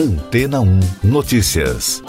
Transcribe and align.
Antena 0.00 0.62
1 0.62 0.80
Notícias. 1.04 2.02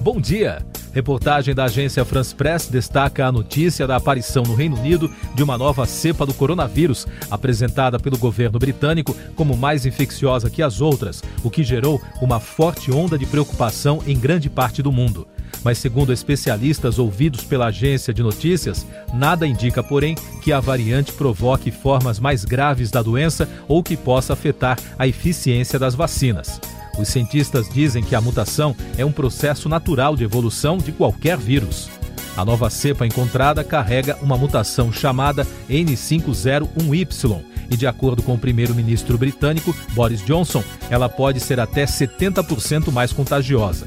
Bom 0.00 0.20
dia. 0.20 0.64
Reportagem 0.94 1.56
da 1.56 1.64
agência 1.64 2.04
France 2.04 2.32
Press 2.32 2.68
destaca 2.68 3.26
a 3.26 3.32
notícia 3.32 3.84
da 3.84 3.96
aparição 3.96 4.44
no 4.44 4.54
Reino 4.54 4.78
Unido 4.78 5.10
de 5.34 5.42
uma 5.42 5.58
nova 5.58 5.84
cepa 5.86 6.24
do 6.24 6.32
coronavírus, 6.32 7.04
apresentada 7.28 7.98
pelo 7.98 8.16
governo 8.16 8.60
britânico 8.60 9.16
como 9.34 9.56
mais 9.56 9.84
infecciosa 9.84 10.48
que 10.48 10.62
as 10.62 10.80
outras, 10.80 11.20
o 11.42 11.50
que 11.50 11.64
gerou 11.64 12.00
uma 12.22 12.38
forte 12.38 12.92
onda 12.92 13.18
de 13.18 13.26
preocupação 13.26 14.00
em 14.06 14.16
grande 14.16 14.48
parte 14.48 14.84
do 14.84 14.92
mundo. 14.92 15.26
Mas, 15.64 15.78
segundo 15.78 16.12
especialistas 16.12 16.96
ouvidos 16.96 17.42
pela 17.42 17.66
agência 17.66 18.14
de 18.14 18.22
notícias, 18.22 18.86
nada 19.12 19.48
indica, 19.48 19.82
porém, 19.82 20.14
que 20.42 20.52
a 20.52 20.60
variante 20.60 21.12
provoque 21.12 21.72
formas 21.72 22.20
mais 22.20 22.44
graves 22.44 22.92
da 22.92 23.02
doença 23.02 23.48
ou 23.66 23.82
que 23.82 23.96
possa 23.96 24.34
afetar 24.34 24.78
a 24.96 25.08
eficiência 25.08 25.76
das 25.76 25.96
vacinas. 25.96 26.60
Os 26.98 27.08
cientistas 27.08 27.68
dizem 27.68 28.02
que 28.02 28.14
a 28.14 28.20
mutação 28.20 28.74
é 28.96 29.04
um 29.04 29.12
processo 29.12 29.68
natural 29.68 30.16
de 30.16 30.24
evolução 30.24 30.78
de 30.78 30.92
qualquer 30.92 31.36
vírus. 31.36 31.88
A 32.36 32.44
nova 32.44 32.68
cepa 32.68 33.06
encontrada 33.06 33.62
carrega 33.62 34.16
uma 34.20 34.36
mutação 34.36 34.92
chamada 34.92 35.46
N501Y 35.68 37.44
e, 37.70 37.76
de 37.76 37.86
acordo 37.86 38.22
com 38.22 38.34
o 38.34 38.38
primeiro-ministro 38.38 39.16
britânico 39.16 39.74
Boris 39.92 40.24
Johnson, 40.24 40.62
ela 40.90 41.08
pode 41.08 41.40
ser 41.40 41.60
até 41.60 41.84
70% 41.84 42.90
mais 42.90 43.12
contagiosa. 43.12 43.86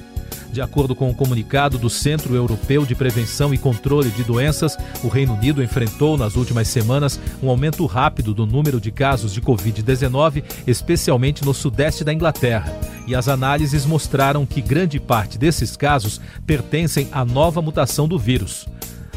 De 0.52 0.62
acordo 0.62 0.96
com 0.96 1.08
o 1.08 1.10
um 1.10 1.14
comunicado 1.14 1.78
do 1.78 1.90
Centro 1.90 2.34
Europeu 2.34 2.86
de 2.86 2.96
Prevenção 2.96 3.54
e 3.54 3.58
Controle 3.58 4.10
de 4.10 4.24
Doenças, 4.24 4.78
o 5.04 5.08
Reino 5.08 5.36
Unido 5.36 5.62
enfrentou 5.62 6.18
nas 6.18 6.36
últimas 6.36 6.68
semanas 6.70 7.20
um 7.44 7.50
aumento 7.50 7.86
rápido 7.86 8.34
do 8.34 8.46
número 8.46 8.80
de 8.80 8.92
casos 8.92 9.34
de 9.34 9.42
Covid-19, 9.42 10.44
especialmente 10.66 11.44
no 11.44 11.54
sudeste 11.54 12.04
da 12.04 12.14
Inglaterra. 12.14 12.74
E 13.08 13.16
as 13.16 13.30
análises 13.30 13.86
mostraram 13.86 14.46
que 14.46 14.62
grande 14.62 15.00
parte 15.00 15.38
desses 15.38 15.78
casos 15.78 16.20
pertencem 16.46 17.08
à 17.12 17.24
nova 17.24 17.62
mutação 17.62 18.08
do 18.08 18.20
vírus. 18.20 18.68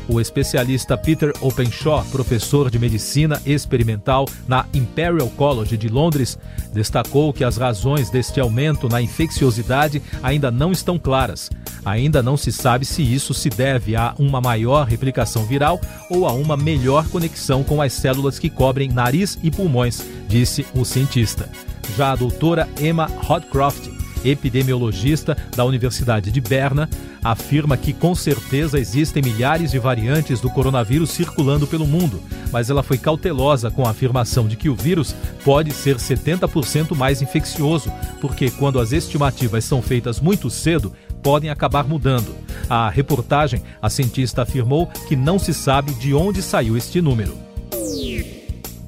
O 0.08 0.20
especialista 0.20 0.96
Peter 0.96 1.32
Openshaw, 1.40 2.04
professor 2.06 2.70
de 2.70 2.78
medicina 2.78 3.40
experimental 3.44 4.26
na 4.48 4.66
Imperial 4.72 5.28
College 5.30 5.76
de 5.76 5.88
Londres, 5.88 6.38
destacou 6.72 7.32
que 7.32 7.44
as 7.44 7.56
razões 7.56 8.10
deste 8.10 8.40
aumento 8.40 8.88
na 8.88 9.00
infecciosidade 9.00 10.02
ainda 10.22 10.50
não 10.50 10.72
estão 10.72 10.98
claras. 10.98 11.50
Ainda 11.84 12.22
não 12.22 12.36
se 12.36 12.52
sabe 12.52 12.84
se 12.84 13.02
isso 13.02 13.32
se 13.32 13.48
deve 13.48 13.96
a 13.96 14.14
uma 14.18 14.40
maior 14.40 14.86
replicação 14.86 15.44
viral 15.44 15.80
ou 16.10 16.26
a 16.26 16.32
uma 16.32 16.56
melhor 16.56 17.08
conexão 17.08 17.64
com 17.64 17.80
as 17.80 17.92
células 17.92 18.38
que 18.38 18.50
cobrem 18.50 18.90
nariz 18.90 19.38
e 19.42 19.50
pulmões, 19.50 20.02
disse 20.28 20.66
o 20.74 20.84
cientista. 20.84 21.48
Já 21.96 22.12
a 22.12 22.16
doutora 22.16 22.68
Emma 22.80 23.10
Hodcroft, 23.28 23.88
epidemiologista 24.24 25.36
da 25.56 25.64
Universidade 25.64 26.30
de 26.30 26.40
Berna, 26.40 26.88
afirma 27.22 27.76
que 27.76 27.92
com 27.92 28.14
certeza 28.14 28.78
existem 28.78 29.22
milhares 29.22 29.70
de 29.70 29.78
variantes 29.78 30.40
do 30.40 30.50
coronavírus 30.50 31.10
circulando 31.10 31.66
pelo 31.66 31.86
mundo, 31.86 32.22
mas 32.52 32.70
ela 32.70 32.82
foi 32.82 32.98
cautelosa 32.98 33.70
com 33.70 33.86
a 33.86 33.90
afirmação 33.90 34.46
de 34.46 34.56
que 34.56 34.68
o 34.68 34.74
vírus 34.74 35.14
pode 35.44 35.72
ser 35.72 35.96
70% 35.96 36.94
mais 36.94 37.22
infeccioso, 37.22 37.90
porque 38.20 38.50
quando 38.50 38.78
as 38.78 38.92
estimativas 38.92 39.64
são 39.64 39.82
feitas 39.82 40.20
muito 40.20 40.50
cedo, 40.50 40.92
podem 41.30 41.48
acabar 41.48 41.86
mudando. 41.86 42.34
A 42.68 42.90
reportagem, 42.90 43.62
a 43.80 43.88
cientista 43.88 44.42
afirmou 44.42 44.88
que 45.06 45.14
não 45.14 45.38
se 45.38 45.54
sabe 45.54 45.94
de 45.94 46.12
onde 46.12 46.42
saiu 46.42 46.76
este 46.76 47.00
número. 47.00 47.38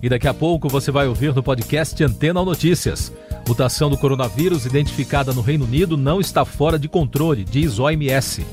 E 0.02 0.08
daqui 0.08 0.26
a 0.26 0.34
pouco 0.34 0.68
você 0.68 0.90
vai 0.90 1.06
ouvir 1.06 1.32
no 1.32 1.40
podcast 1.40 2.02
Antena 2.02 2.44
Notícias. 2.44 3.12
Mutação 3.46 3.88
do 3.88 3.96
coronavírus 3.96 4.66
identificada 4.66 5.32
no 5.32 5.40
Reino 5.40 5.66
Unido 5.66 5.96
não 5.96 6.20
está 6.20 6.44
fora 6.44 6.80
de 6.80 6.88
controle, 6.88 7.44
diz 7.44 7.78
OMS. 7.78 8.44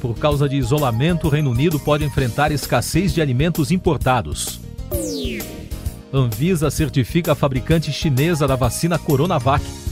Por 0.00 0.18
causa 0.18 0.48
de 0.48 0.56
isolamento, 0.56 1.28
o 1.28 1.30
Reino 1.30 1.52
Unido 1.52 1.78
pode 1.78 2.04
enfrentar 2.04 2.50
escassez 2.50 3.14
de 3.14 3.22
alimentos 3.22 3.70
importados. 3.70 4.58
Anvisa 6.12 6.68
certifica 6.68 7.30
a 7.30 7.36
fabricante 7.36 7.92
chinesa 7.92 8.48
da 8.48 8.56
vacina 8.56 8.98
Coronavac. 8.98 9.83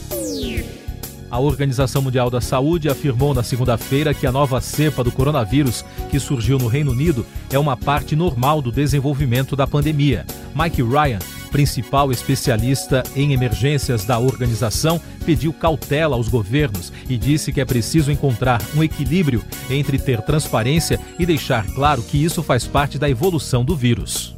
A 1.33 1.39
Organização 1.39 1.99
Mundial 1.99 2.29
da 2.29 2.39
Saúde 2.39 2.87
afirmou 2.87 3.33
na 3.33 3.41
segunda-feira 3.41 4.13
que 4.13 4.27
a 4.27 4.31
nova 4.31 4.61
cepa 4.61 5.03
do 5.03 5.11
coronavírus 5.11 5.83
que 6.11 6.19
surgiu 6.19 6.59
no 6.59 6.67
Reino 6.67 6.91
Unido 6.91 7.25
é 7.51 7.57
uma 7.57 7.75
parte 7.75 8.15
normal 8.15 8.61
do 8.61 8.71
desenvolvimento 8.71 9.55
da 9.55 9.65
pandemia. 9.65 10.27
Mike 10.53 10.83
Ryan, 10.83 11.17
principal 11.51 12.11
especialista 12.11 13.01
em 13.15 13.33
emergências 13.33 14.05
da 14.05 14.19
organização, 14.19 15.01
pediu 15.25 15.51
cautela 15.51 16.15
aos 16.15 16.27
governos 16.27 16.93
e 17.09 17.17
disse 17.17 17.51
que 17.51 17.59
é 17.59 17.65
preciso 17.65 18.11
encontrar 18.11 18.61
um 18.75 18.83
equilíbrio 18.83 19.43
entre 19.71 19.97
ter 19.97 20.21
transparência 20.21 20.99
e 21.17 21.25
deixar 21.25 21.65
claro 21.73 22.03
que 22.03 22.23
isso 22.23 22.43
faz 22.43 22.67
parte 22.67 22.99
da 22.99 23.09
evolução 23.09 23.65
do 23.65 23.75
vírus. 23.75 24.35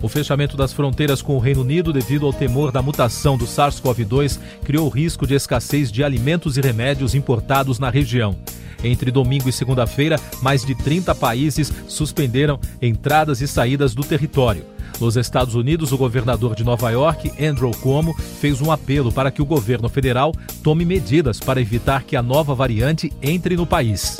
O 0.00 0.08
fechamento 0.08 0.56
das 0.56 0.72
fronteiras 0.72 1.20
com 1.20 1.36
o 1.36 1.40
Reino 1.40 1.62
Unido 1.62 1.92
devido 1.92 2.24
ao 2.26 2.32
temor 2.32 2.70
da 2.70 2.80
mutação 2.80 3.36
do 3.36 3.46
SARS-CoV-2 3.46 4.38
criou 4.64 4.88
risco 4.88 5.26
de 5.26 5.34
escassez 5.34 5.90
de 5.90 6.04
alimentos 6.04 6.56
e 6.56 6.60
remédios 6.60 7.14
importados 7.14 7.78
na 7.78 7.90
região. 7.90 8.36
Entre 8.82 9.10
domingo 9.10 9.48
e 9.48 9.52
segunda-feira, 9.52 10.20
mais 10.40 10.64
de 10.64 10.74
30 10.74 11.14
países 11.16 11.72
suspenderam 11.88 12.60
entradas 12.80 13.40
e 13.40 13.48
saídas 13.48 13.92
do 13.92 14.04
território. 14.04 14.64
Nos 15.00 15.16
Estados 15.16 15.54
Unidos, 15.54 15.92
o 15.92 15.98
governador 15.98 16.54
de 16.54 16.64
Nova 16.64 16.90
York, 16.90 17.32
Andrew 17.44 17.70
Cuomo, 17.80 18.14
fez 18.14 18.60
um 18.60 18.70
apelo 18.70 19.12
para 19.12 19.30
que 19.30 19.42
o 19.42 19.46
governo 19.46 19.88
federal 19.88 20.32
tome 20.62 20.84
medidas 20.84 21.40
para 21.40 21.60
evitar 21.60 22.04
que 22.04 22.16
a 22.16 22.22
nova 22.22 22.54
variante 22.54 23.12
entre 23.20 23.56
no 23.56 23.66
país. 23.66 24.18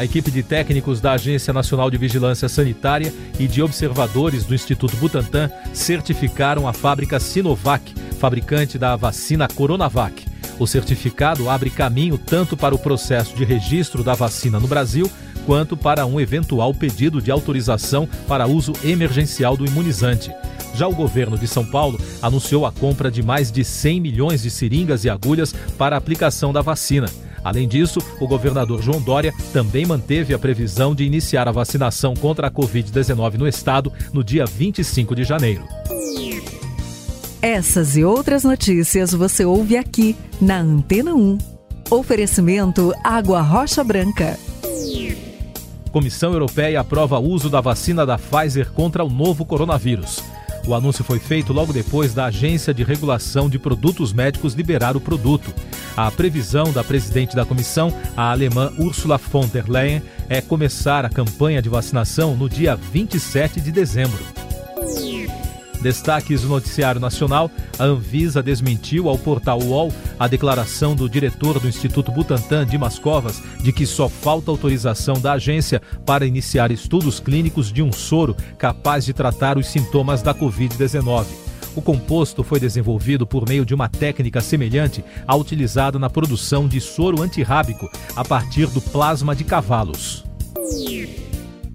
A 0.00 0.04
equipe 0.06 0.30
de 0.30 0.42
técnicos 0.42 0.98
da 0.98 1.12
Agência 1.12 1.52
Nacional 1.52 1.90
de 1.90 1.98
Vigilância 1.98 2.48
Sanitária 2.48 3.12
e 3.38 3.46
de 3.46 3.60
observadores 3.60 4.46
do 4.46 4.54
Instituto 4.54 4.96
Butantan 4.96 5.50
certificaram 5.74 6.66
a 6.66 6.72
fábrica 6.72 7.20
Sinovac, 7.20 7.94
fabricante 8.18 8.78
da 8.78 8.96
vacina 8.96 9.46
Coronavac. 9.46 10.24
O 10.58 10.66
certificado 10.66 11.50
abre 11.50 11.68
caminho 11.68 12.16
tanto 12.16 12.56
para 12.56 12.74
o 12.74 12.78
processo 12.78 13.36
de 13.36 13.44
registro 13.44 14.02
da 14.02 14.14
vacina 14.14 14.58
no 14.58 14.66
Brasil, 14.66 15.06
quanto 15.44 15.76
para 15.76 16.06
um 16.06 16.18
eventual 16.18 16.72
pedido 16.72 17.20
de 17.20 17.30
autorização 17.30 18.08
para 18.26 18.46
uso 18.46 18.72
emergencial 18.82 19.54
do 19.54 19.66
imunizante. 19.66 20.32
Já 20.74 20.88
o 20.88 20.94
governo 20.94 21.36
de 21.36 21.46
São 21.46 21.66
Paulo 21.66 22.00
anunciou 22.22 22.64
a 22.64 22.72
compra 22.72 23.10
de 23.10 23.22
mais 23.22 23.52
de 23.52 23.62
100 23.62 24.00
milhões 24.00 24.40
de 24.40 24.50
seringas 24.50 25.04
e 25.04 25.10
agulhas 25.10 25.54
para 25.76 25.94
a 25.94 25.98
aplicação 25.98 26.54
da 26.54 26.62
vacina. 26.62 27.06
Além 27.42 27.66
disso, 27.66 28.00
o 28.20 28.26
governador 28.26 28.82
João 28.82 29.00
Dória 29.00 29.32
também 29.52 29.86
manteve 29.86 30.34
a 30.34 30.38
previsão 30.38 30.94
de 30.94 31.04
iniciar 31.04 31.48
a 31.48 31.52
vacinação 31.52 32.14
contra 32.14 32.46
a 32.46 32.50
Covid-19 32.50 33.34
no 33.34 33.48
estado 33.48 33.92
no 34.12 34.22
dia 34.22 34.44
25 34.44 35.14
de 35.14 35.24
janeiro. 35.24 35.62
Essas 37.42 37.96
e 37.96 38.04
outras 38.04 38.44
notícias 38.44 39.12
você 39.12 39.44
ouve 39.44 39.76
aqui 39.76 40.14
na 40.40 40.58
Antena 40.58 41.14
1. 41.14 41.38
Oferecimento 41.90 42.92
Água 43.02 43.40
Rocha 43.40 43.82
Branca. 43.82 44.38
Comissão 45.90 46.32
Europeia 46.32 46.80
aprova 46.80 47.18
o 47.18 47.28
uso 47.28 47.50
da 47.50 47.60
vacina 47.60 48.06
da 48.06 48.16
Pfizer 48.16 48.70
contra 48.72 49.02
o 49.02 49.10
novo 49.10 49.44
coronavírus. 49.44 50.22
O 50.66 50.74
anúncio 50.74 51.02
foi 51.02 51.18
feito 51.18 51.52
logo 51.52 51.72
depois 51.72 52.12
da 52.12 52.26
Agência 52.26 52.72
de 52.72 52.84
Regulação 52.84 53.48
de 53.48 53.58
Produtos 53.58 54.12
Médicos 54.12 54.54
liberar 54.54 54.96
o 54.96 55.00
produto. 55.00 55.52
A 55.96 56.10
previsão 56.10 56.72
da 56.72 56.84
presidente 56.84 57.34
da 57.34 57.44
comissão, 57.44 57.92
a 58.16 58.30
alemã 58.30 58.72
Ursula 58.78 59.18
von 59.18 59.46
der 59.48 59.68
Leyen, 59.68 60.02
é 60.28 60.40
começar 60.40 61.04
a 61.04 61.10
campanha 61.10 61.60
de 61.60 61.68
vacinação 61.68 62.36
no 62.36 62.48
dia 62.48 62.76
27 62.76 63.60
de 63.60 63.72
dezembro. 63.72 64.49
Destaques 65.80 66.42
do 66.42 66.48
Noticiário 66.48 67.00
Nacional: 67.00 67.50
a 67.78 67.84
Anvisa 67.84 68.42
desmentiu 68.42 69.08
ao 69.08 69.18
portal 69.18 69.60
UOL 69.62 69.92
a 70.18 70.28
declaração 70.28 70.94
do 70.94 71.08
diretor 71.08 71.58
do 71.58 71.68
Instituto 71.68 72.12
Butantan, 72.12 72.66
Dimas 72.66 72.98
Covas, 72.98 73.42
de 73.62 73.72
que 73.72 73.86
só 73.86 74.08
falta 74.08 74.50
autorização 74.50 75.14
da 75.14 75.32
agência 75.32 75.80
para 76.04 76.26
iniciar 76.26 76.70
estudos 76.70 77.18
clínicos 77.18 77.72
de 77.72 77.82
um 77.82 77.92
soro 77.92 78.36
capaz 78.58 79.04
de 79.04 79.12
tratar 79.12 79.56
os 79.56 79.66
sintomas 79.66 80.22
da 80.22 80.34
Covid-19. 80.34 81.26
O 81.74 81.80
composto 81.80 82.42
foi 82.42 82.58
desenvolvido 82.58 83.26
por 83.26 83.48
meio 83.48 83.64
de 83.64 83.74
uma 83.74 83.88
técnica 83.88 84.40
semelhante 84.40 85.04
à 85.26 85.36
utilizada 85.36 85.98
na 85.98 86.10
produção 86.10 86.66
de 86.66 86.80
soro 86.80 87.22
antirrábico 87.22 87.88
a 88.16 88.24
partir 88.24 88.66
do 88.66 88.80
plasma 88.80 89.36
de 89.36 89.44
cavalos. 89.44 90.29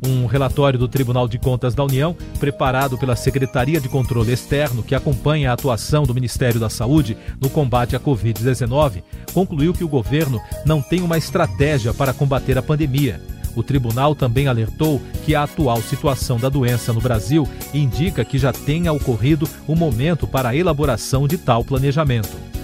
Um 0.05 0.27
relatório 0.27 0.77
do 0.77 0.87
Tribunal 0.87 1.27
de 1.27 1.39
Contas 1.39 1.73
da 1.73 1.83
União, 1.83 2.15
preparado 2.39 2.95
pela 2.95 3.15
Secretaria 3.15 3.81
de 3.81 3.89
Controle 3.89 4.31
Externo, 4.31 4.83
que 4.83 4.93
acompanha 4.93 5.49
a 5.49 5.53
atuação 5.53 6.03
do 6.03 6.13
Ministério 6.13 6.59
da 6.59 6.69
Saúde 6.69 7.17
no 7.41 7.49
combate 7.49 7.95
à 7.95 7.99
Covid-19, 7.99 9.01
concluiu 9.33 9.73
que 9.73 9.83
o 9.83 9.87
governo 9.87 10.39
não 10.63 10.79
tem 10.79 11.01
uma 11.01 11.17
estratégia 11.17 11.91
para 11.91 12.13
combater 12.13 12.55
a 12.55 12.61
pandemia. 12.61 13.19
O 13.55 13.63
tribunal 13.63 14.13
também 14.13 14.47
alertou 14.47 15.01
que 15.25 15.33
a 15.33 15.43
atual 15.43 15.81
situação 15.81 16.37
da 16.37 16.49
doença 16.49 16.93
no 16.93 17.01
Brasil 17.01 17.47
indica 17.73 18.23
que 18.23 18.37
já 18.37 18.53
tenha 18.53 18.93
ocorrido 18.93 19.49
o 19.67 19.75
momento 19.75 20.27
para 20.27 20.49
a 20.49 20.55
elaboração 20.55 21.27
de 21.27 21.37
tal 21.37 21.63
planejamento. 21.63 22.54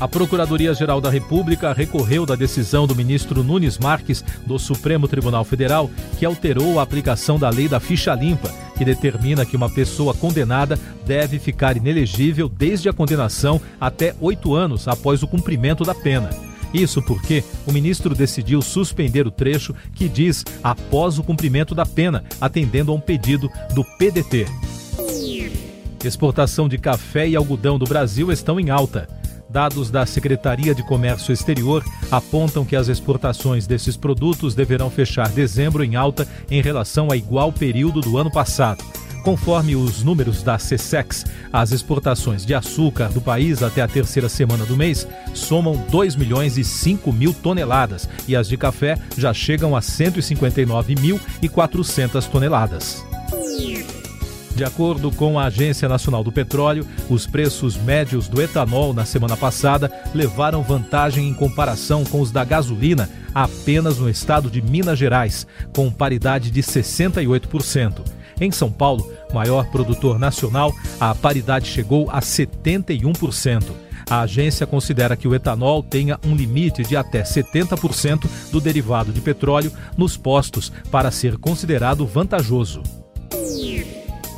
A 0.00 0.08
Procuradoria-Geral 0.08 0.98
da 0.98 1.10
República 1.10 1.74
recorreu 1.74 2.24
da 2.24 2.34
decisão 2.34 2.86
do 2.86 2.96
ministro 2.96 3.44
Nunes 3.44 3.76
Marques 3.76 4.24
do 4.46 4.58
Supremo 4.58 5.06
Tribunal 5.06 5.44
Federal, 5.44 5.90
que 6.18 6.24
alterou 6.24 6.80
a 6.80 6.82
aplicação 6.82 7.38
da 7.38 7.50
lei 7.50 7.68
da 7.68 7.78
ficha 7.78 8.14
limpa, 8.14 8.50
que 8.78 8.84
determina 8.84 9.44
que 9.44 9.54
uma 9.54 9.68
pessoa 9.68 10.14
condenada 10.14 10.78
deve 11.04 11.38
ficar 11.38 11.76
inelegível 11.76 12.48
desde 12.48 12.88
a 12.88 12.94
condenação 12.94 13.60
até 13.78 14.14
oito 14.22 14.54
anos 14.54 14.88
após 14.88 15.22
o 15.22 15.28
cumprimento 15.28 15.84
da 15.84 15.94
pena. 15.94 16.30
Isso 16.72 17.02
porque 17.02 17.44
o 17.66 17.72
ministro 17.72 18.14
decidiu 18.14 18.62
suspender 18.62 19.26
o 19.26 19.30
trecho 19.30 19.74
que 19.94 20.08
diz 20.08 20.46
após 20.62 21.18
o 21.18 21.22
cumprimento 21.22 21.74
da 21.74 21.84
pena, 21.84 22.24
atendendo 22.40 22.90
a 22.90 22.94
um 22.94 23.00
pedido 23.00 23.50
do 23.74 23.84
PDT. 23.84 24.46
Exportação 26.02 26.70
de 26.70 26.78
café 26.78 27.28
e 27.28 27.36
algodão 27.36 27.78
do 27.78 27.84
Brasil 27.84 28.32
estão 28.32 28.58
em 28.58 28.70
alta. 28.70 29.19
Dados 29.50 29.90
da 29.90 30.06
Secretaria 30.06 30.72
de 30.72 30.84
Comércio 30.84 31.32
Exterior 31.32 31.84
apontam 32.08 32.64
que 32.64 32.76
as 32.76 32.86
exportações 32.86 33.66
desses 33.66 33.96
produtos 33.96 34.54
deverão 34.54 34.88
fechar 34.88 35.28
dezembro 35.28 35.82
em 35.82 35.96
alta 35.96 36.28
em 36.48 36.62
relação 36.62 37.10
a 37.10 37.16
igual 37.16 37.52
período 37.52 38.00
do 38.00 38.16
ano 38.16 38.30
passado. 38.30 38.84
Conforme 39.24 39.74
os 39.74 40.04
números 40.04 40.40
da 40.42 40.56
CSEX, 40.56 41.26
as 41.52 41.72
exportações 41.72 42.46
de 42.46 42.54
açúcar 42.54 43.08
do 43.08 43.20
país 43.20 43.60
até 43.62 43.82
a 43.82 43.88
terceira 43.88 44.28
semana 44.28 44.64
do 44.64 44.76
mês 44.76 45.08
somam 45.34 45.84
2 45.90 46.14
milhões 46.14 46.56
e 46.56 46.62
5 46.64 47.12
mil 47.12 47.34
toneladas 47.34 48.08
e 48.28 48.36
as 48.36 48.46
de 48.48 48.56
café 48.56 48.96
já 49.18 49.34
chegam 49.34 49.74
a 49.76 49.80
159.400 49.80 52.30
toneladas. 52.30 53.09
De 54.60 54.64
acordo 54.66 55.10
com 55.10 55.38
a 55.38 55.44
Agência 55.44 55.88
Nacional 55.88 56.22
do 56.22 56.30
Petróleo, 56.30 56.86
os 57.08 57.26
preços 57.26 57.78
médios 57.78 58.28
do 58.28 58.42
etanol 58.42 58.92
na 58.92 59.06
semana 59.06 59.34
passada 59.34 59.90
levaram 60.14 60.62
vantagem 60.62 61.26
em 61.26 61.32
comparação 61.32 62.04
com 62.04 62.20
os 62.20 62.30
da 62.30 62.44
gasolina 62.44 63.08
apenas 63.34 63.96
no 63.96 64.10
estado 64.10 64.50
de 64.50 64.60
Minas 64.60 64.98
Gerais, 64.98 65.46
com 65.74 65.90
paridade 65.90 66.50
de 66.50 66.62
68%. 66.62 68.02
Em 68.38 68.52
São 68.52 68.70
Paulo, 68.70 69.10
maior 69.32 69.64
produtor 69.70 70.18
nacional, 70.18 70.74
a 71.00 71.14
paridade 71.14 71.66
chegou 71.66 72.10
a 72.10 72.20
71%. 72.20 73.64
A 74.10 74.20
agência 74.20 74.66
considera 74.66 75.16
que 75.16 75.26
o 75.26 75.34
etanol 75.34 75.82
tenha 75.82 76.20
um 76.22 76.36
limite 76.36 76.82
de 76.82 76.98
até 76.98 77.22
70% 77.22 78.28
do 78.52 78.60
derivado 78.60 79.10
de 79.10 79.22
petróleo 79.22 79.72
nos 79.96 80.18
postos 80.18 80.70
para 80.90 81.10
ser 81.10 81.38
considerado 81.38 82.06
vantajoso. 82.06 82.99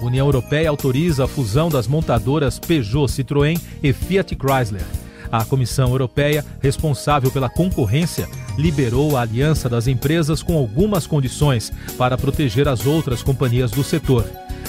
União 0.06 0.26
Europeia 0.26 0.68
autoriza 0.68 1.24
a 1.24 1.28
fusão 1.28 1.68
das 1.68 1.86
montadoras 1.86 2.58
Peugeot, 2.58 3.06
Citroën 3.06 3.60
e 3.82 3.92
Fiat 3.92 4.36
Chrysler. 4.36 4.84
A 5.30 5.44
Comissão 5.46 5.88
Europeia, 5.88 6.44
responsável 6.60 7.30
pela 7.30 7.48
concorrência, 7.48 8.28
liberou 8.58 9.16
a 9.16 9.22
aliança 9.22 9.66
das 9.66 9.86
empresas 9.86 10.42
com 10.42 10.58
algumas 10.58 11.06
condições 11.06 11.72
para 11.96 12.18
proteger 12.18 12.68
as 12.68 12.84
outras 12.84 13.22
companhias 13.22 13.70
do 13.70 13.82
setor. 13.82 14.26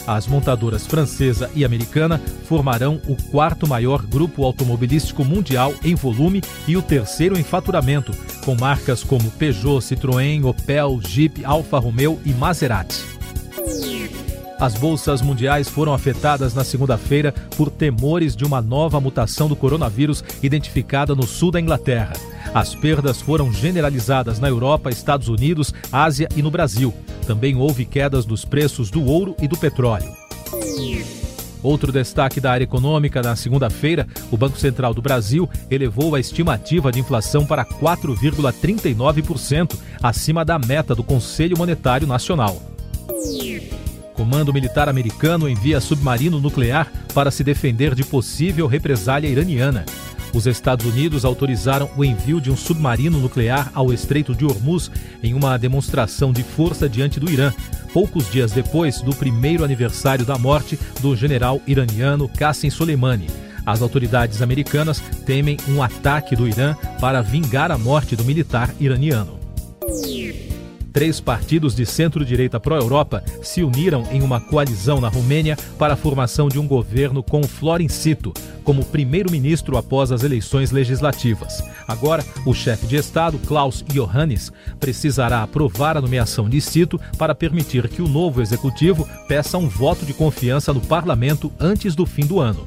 As 0.07 0.27
montadoras 0.27 0.85
francesa 0.85 1.50
e 1.56 1.63
americana 1.63 2.19
formarão 2.45 3.00
o 3.07 3.15
quarto 3.29 3.68
maior 3.68 4.01
grupo 4.06 4.44
automobilístico 4.44 5.24
mundial 5.24 5.74
em 5.83 5.95
volume 5.95 6.41
e 6.68 6.75
o 6.75 6.81
terceiro 6.81 7.38
em 7.38 7.44
faturamento, 7.44 8.13
com 8.44 8.56
marcas 8.56 9.03
como 9.03 9.31
Peugeot, 9.31 9.79
Citroën, 9.79 10.44
Opel, 10.45 11.00
Jeep, 11.06 11.44
Alfa 11.45 11.79
Romeo 11.79 12.19
e 12.25 12.33
Maserati. 12.33 13.12
As 14.63 14.74
bolsas 14.75 15.21
mundiais 15.21 15.68
foram 15.68 15.94
afetadas 15.94 16.54
na 16.54 16.63
segunda-feira 16.63 17.33
por 17.57 17.69
temores 17.69 18.33
de 18.33 18.45
uma 18.45 18.62
nova 18.62 18.98
mutação 18.98 19.50
do 19.50 19.57
coronavírus 19.57 20.24
identificada 20.42 21.13
no 21.13 21.27
sul 21.27 21.51
da 21.51 21.60
Inglaterra. 21.60 22.13
As 22.54 22.74
perdas 22.74 23.21
foram 23.21 23.51
generalizadas 23.51 24.39
na 24.39 24.48
Europa, 24.48 24.89
Estados 24.89 25.27
Unidos, 25.27 25.74
Ásia 25.92 26.30
e 26.33 26.42
no 26.42 26.50
Brasil. 26.50 26.94
Também 27.27 27.57
houve 27.57 27.83
quedas 27.83 28.25
dos 28.25 28.45
preços 28.45 28.89
do 28.89 29.04
ouro 29.04 29.36
e 29.42 29.50
do 29.50 29.57
petróleo. 29.57 30.10
Outro 31.62 31.92
destaque 31.92 32.39
da 32.39 32.54
área 32.54 32.63
econômica, 32.63 33.21
na 33.21 33.36
segunda-feira, 33.36 34.07
o 34.31 34.38
Banco 34.38 34.57
Central 34.57 34.94
do 34.94 35.01
Brasil 35.01 35.50
elevou 35.69 36.15
a 36.15 36.21
estimativa 36.21 36.89
de 36.89 37.01
inflação 37.01 37.45
para 37.45 37.65
4,39%, 37.65 39.77
acima 40.01 40.45
da 40.45 40.57
meta 40.57 40.95
do 40.95 41.04
Conselho 41.04 41.57
Monetário 41.57 42.07
Nacional. 42.07 42.62
Comando 44.13 44.54
Militar 44.54 44.88
Americano 44.88 45.50
envia 45.50 45.81
submarino 45.81 46.39
nuclear 46.39 46.92
para 47.13 47.31
se 47.31 47.44
defender 47.44 47.95
de 47.95 48.04
possível 48.04 48.68
represália 48.68 49.27
iraniana. 49.27 49.86
Os 50.33 50.48
Estados 50.48 50.86
Unidos 50.86 51.25
autorizaram 51.25 51.89
o 51.95 52.04
envio 52.04 52.42
de 52.42 52.50
um 52.50 52.57
submarino 52.57 53.19
nuclear 53.19 53.71
ao 53.74 53.94
Estreito 53.94 54.33
de 54.33 54.44
Hormuz 54.44 54.89
em 55.21 55.33
uma 55.33 55.57
demonstração 55.57 56.33
de 56.33 56.42
força 56.42 56.89
diante 56.89 57.19
do 57.19 57.30
Irã, 57.30 57.54
poucos 57.94 58.31
dias 58.31 58.51
depois 58.51 59.01
do 59.01 59.13
primeiro 59.15 59.63
aniversário 59.63 60.25
da 60.25 60.38
morte 60.38 60.77
do 61.01 61.15
general 61.15 61.62
iraniano 61.68 62.27
Qasem 62.27 62.71
Soleimani. 62.71 63.27
As 63.63 63.81
autoridades 63.81 64.42
americanas 64.42 65.00
temem 65.25 65.57
um 65.69 65.81
ataque 65.81 66.36
do 66.36 66.48
Irã 66.48 66.75
para 67.00 67.21
vingar 67.21 67.71
a 67.71 67.77
morte 67.77 68.15
do 68.15 68.25
militar 68.25 68.74
iraniano. 68.80 69.42
Três 70.93 71.19
partidos 71.19 71.75
de 71.75 71.87
centro-direita 71.87 72.59
pró-Europa 72.59 73.23
se 73.41 73.63
uniram 73.63 74.03
em 74.11 74.21
uma 74.21 74.39
coalizão 74.39 75.01
na 75.01 75.09
Romênia 75.09 75.57
para 75.77 75.95
a 75.95 75.97
formação 75.97 76.47
de 76.47 76.59
um 76.59 76.67
governo 76.67 77.23
com 77.23 77.41
Florincito 77.41 78.31
como 78.63 78.85
primeiro-ministro 78.85 79.75
após 79.75 80.11
as 80.11 80.23
eleições 80.23 80.71
legislativas. 80.71 81.63
Agora, 81.87 82.23
o 82.45 82.53
chefe 82.53 82.85
de 82.85 82.95
Estado, 82.95 83.39
Klaus 83.39 83.83
Iohannis, 83.93 84.51
precisará 84.79 85.43
aprovar 85.43 85.97
a 85.97 86.01
nomeação 86.01 86.47
de 86.47 86.61
Cito 86.61 87.01
para 87.17 87.35
permitir 87.35 87.89
que 87.89 88.01
o 88.01 88.07
novo 88.07 88.41
executivo 88.41 89.07
peça 89.27 89.57
um 89.57 89.67
voto 89.67 90.05
de 90.05 90.13
confiança 90.13 90.71
no 90.71 90.79
parlamento 90.79 91.51
antes 91.59 91.95
do 91.95 92.05
fim 92.05 92.25
do 92.25 92.39
ano. 92.39 92.65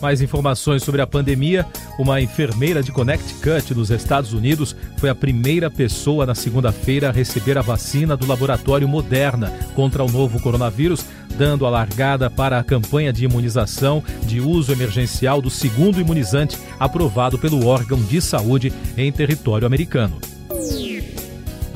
Mais 0.00 0.20
informações 0.20 0.82
sobre 0.82 1.00
a 1.00 1.06
pandemia. 1.06 1.66
Uma 1.98 2.20
enfermeira 2.20 2.82
de 2.82 2.92
Connecticut, 2.92 3.74
nos 3.74 3.90
Estados 3.90 4.32
Unidos, 4.32 4.76
foi 4.98 5.08
a 5.08 5.14
primeira 5.14 5.70
pessoa 5.70 6.26
na 6.26 6.34
segunda-feira 6.34 7.08
a 7.08 7.12
receber 7.12 7.56
a 7.56 7.62
vacina 7.62 8.16
do 8.16 8.26
laboratório 8.26 8.86
Moderna 8.86 9.52
contra 9.74 10.04
o 10.04 10.10
novo 10.10 10.40
coronavírus, 10.40 11.04
dando 11.36 11.66
a 11.66 11.70
largada 11.70 12.28
para 12.28 12.58
a 12.58 12.64
campanha 12.64 13.12
de 13.12 13.24
imunização 13.24 14.02
de 14.22 14.40
uso 14.40 14.72
emergencial 14.72 15.40
do 15.40 15.50
segundo 15.50 16.00
imunizante 16.00 16.58
aprovado 16.78 17.38
pelo 17.38 17.66
órgão 17.66 18.00
de 18.02 18.20
saúde 18.20 18.72
em 18.96 19.10
território 19.10 19.66
americano. 19.66 20.35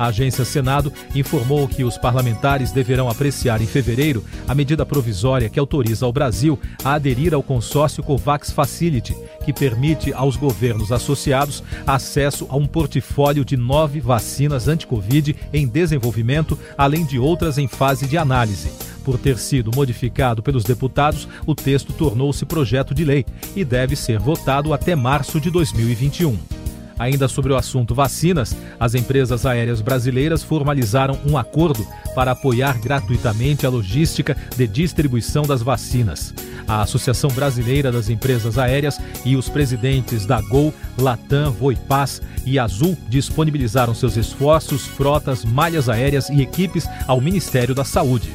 A 0.01 0.07
agência 0.07 0.43
Senado 0.43 0.91
informou 1.13 1.67
que 1.67 1.83
os 1.83 1.95
parlamentares 1.95 2.71
deverão 2.71 3.07
apreciar 3.07 3.61
em 3.61 3.67
fevereiro 3.67 4.25
a 4.47 4.55
medida 4.55 4.83
provisória 4.83 5.47
que 5.47 5.59
autoriza 5.59 6.07
o 6.07 6.11
Brasil 6.11 6.59
a 6.83 6.93
aderir 6.93 7.35
ao 7.35 7.43
consórcio 7.43 8.01
COVAX 8.01 8.49
Facility, 8.49 9.15
que 9.45 9.53
permite 9.53 10.11
aos 10.11 10.35
governos 10.35 10.91
associados 10.91 11.63
acesso 11.85 12.47
a 12.49 12.55
um 12.55 12.65
portfólio 12.65 13.45
de 13.45 13.55
nove 13.55 13.99
vacinas 13.99 14.67
anti-Covid 14.67 15.35
em 15.53 15.67
desenvolvimento, 15.67 16.57
além 16.75 17.05
de 17.05 17.19
outras 17.19 17.59
em 17.59 17.67
fase 17.67 18.07
de 18.07 18.17
análise. 18.17 18.71
Por 19.05 19.19
ter 19.19 19.37
sido 19.37 19.69
modificado 19.71 20.41
pelos 20.41 20.63
deputados, 20.63 21.27
o 21.45 21.53
texto 21.53 21.93
tornou-se 21.93 22.43
projeto 22.43 22.95
de 22.95 23.05
lei 23.05 23.23
e 23.55 23.63
deve 23.63 23.95
ser 23.95 24.17
votado 24.17 24.73
até 24.73 24.95
março 24.95 25.39
de 25.39 25.51
2021. 25.51 26.60
Ainda 26.97 27.27
sobre 27.27 27.51
o 27.51 27.55
assunto 27.55 27.95
vacinas, 27.95 28.55
as 28.79 28.95
empresas 28.95 29.45
aéreas 29.45 29.81
brasileiras 29.81 30.43
formalizaram 30.43 31.19
um 31.25 31.37
acordo 31.37 31.85
para 32.13 32.31
apoiar 32.31 32.79
gratuitamente 32.79 33.65
a 33.65 33.69
logística 33.69 34.35
de 34.55 34.67
distribuição 34.67 35.43
das 35.43 35.61
vacinas. 35.61 36.33
A 36.67 36.81
Associação 36.81 37.29
Brasileira 37.31 37.91
das 37.91 38.09
Empresas 38.09 38.57
Aéreas 38.57 38.99
e 39.25 39.35
os 39.35 39.49
presidentes 39.49 40.25
da 40.25 40.41
Gol, 40.41 40.73
Latam, 40.97 41.51
Voipaz 41.51 42.21
e 42.45 42.59
Azul 42.59 42.97
disponibilizaram 43.09 43.93
seus 43.93 44.15
esforços, 44.15 44.85
frotas, 44.85 45.43
malhas 45.43 45.89
aéreas 45.89 46.29
e 46.29 46.41
equipes 46.41 46.87
ao 47.07 47.19
Ministério 47.19 47.75
da 47.75 47.83
Saúde. 47.83 48.31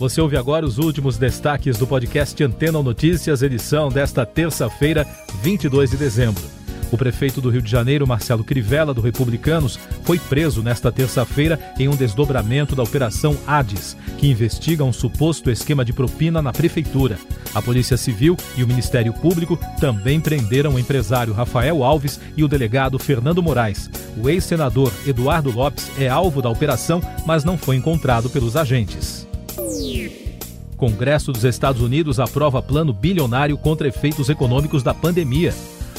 Você 0.00 0.18
ouve 0.18 0.34
agora 0.34 0.64
os 0.64 0.78
últimos 0.78 1.18
destaques 1.18 1.76
do 1.76 1.86
podcast 1.86 2.42
Antena 2.42 2.82
Notícias, 2.82 3.42
edição 3.42 3.90
desta 3.90 4.24
terça-feira, 4.24 5.06
22 5.42 5.90
de 5.90 5.98
dezembro. 5.98 6.42
O 6.90 6.96
prefeito 6.96 7.38
do 7.38 7.50
Rio 7.50 7.60
de 7.60 7.70
Janeiro, 7.70 8.06
Marcelo 8.06 8.42
Crivella, 8.42 8.94
do 8.94 9.02
Republicanos, 9.02 9.78
foi 10.02 10.18
preso 10.18 10.62
nesta 10.62 10.90
terça-feira 10.90 11.60
em 11.78 11.86
um 11.86 11.94
desdobramento 11.94 12.74
da 12.74 12.82
Operação 12.82 13.36
Hades, 13.46 13.94
que 14.16 14.26
investiga 14.26 14.82
um 14.82 14.92
suposto 14.92 15.50
esquema 15.50 15.84
de 15.84 15.92
propina 15.92 16.40
na 16.40 16.50
prefeitura. 16.50 17.18
A 17.54 17.60
Polícia 17.60 17.98
Civil 17.98 18.38
e 18.56 18.64
o 18.64 18.66
Ministério 18.66 19.12
Público 19.12 19.58
também 19.78 20.18
prenderam 20.18 20.76
o 20.76 20.78
empresário 20.78 21.34
Rafael 21.34 21.84
Alves 21.84 22.18
e 22.38 22.42
o 22.42 22.48
delegado 22.48 22.98
Fernando 22.98 23.42
Moraes. 23.42 23.90
O 24.16 24.30
ex-senador 24.30 24.90
Eduardo 25.06 25.50
Lopes 25.50 25.90
é 25.98 26.08
alvo 26.08 26.40
da 26.40 26.48
operação, 26.48 27.02
mas 27.26 27.44
não 27.44 27.58
foi 27.58 27.76
encontrado 27.76 28.30
pelos 28.30 28.56
agentes. 28.56 29.28
Congresso 30.80 31.30
dos 31.30 31.44
Estados 31.44 31.82
Unidos 31.82 32.18
aprova 32.18 32.62
plano 32.62 32.90
bilionário 32.90 33.58
contra 33.58 33.86
efeitos 33.86 34.30
econômicos 34.30 34.82
da 34.82 34.94
pandemia. 34.94 35.54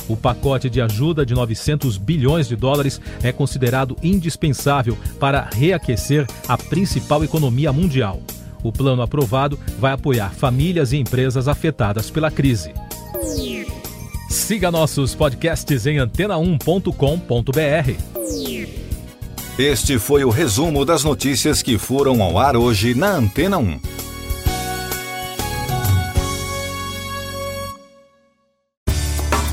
O 0.10 0.18
pacote 0.18 0.72
de 0.72 0.82
ajuda 0.82 1.24
de 1.24 1.36
900 1.36 1.98
bilhões 1.98 2.48
de 2.48 2.56
dólares 2.56 3.00
é 3.22 3.32
considerado 3.32 3.96
indispensável 4.02 4.98
para 5.20 5.48
reaquecer 5.54 6.26
a 6.48 6.58
principal 6.58 7.24
economia 7.24 7.72
mundial. 7.72 8.20
O 8.64 8.72
plano 8.72 9.04
aprovado 9.04 9.58
vai 9.78 9.94
apoiar 9.94 10.34
famílias 10.34 10.94
e 10.94 10.98
empresas 10.98 11.48
afetadas 11.48 12.10
pela 12.10 12.32
crise. 12.32 12.74
Siga 14.32 14.72
nossos 14.72 15.14
podcasts 15.14 15.86
em 15.86 15.98
antena1.com.br. 15.98 18.02
Este 19.60 20.00
foi 20.00 20.24
o 20.24 20.32
resumo 20.32 20.84
das 20.84 21.04
notícias 21.04 21.62
que 21.62 21.78
foram 21.78 22.24
ao 22.24 22.40
ar 22.40 22.58
hoje 22.58 22.96
na 22.96 23.12
Antena 23.12 23.60
1. 23.60 23.91